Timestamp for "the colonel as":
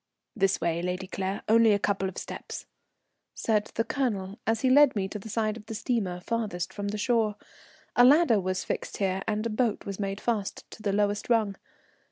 3.75-4.61